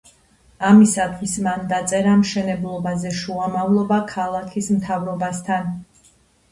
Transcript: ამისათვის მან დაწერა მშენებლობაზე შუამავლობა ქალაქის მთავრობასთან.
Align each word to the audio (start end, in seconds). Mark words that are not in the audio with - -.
ამისათვის 0.69 1.35
მან 1.47 1.67
დაწერა 1.73 2.15
მშენებლობაზე 2.23 3.13
შუამავლობა 3.21 4.01
ქალაქის 4.17 4.75
მთავრობასთან. 4.81 5.73